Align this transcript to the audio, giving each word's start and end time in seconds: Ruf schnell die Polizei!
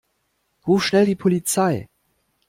Ruf 0.65 0.83
schnell 0.83 1.05
die 1.05 1.15
Polizei! 1.15 1.87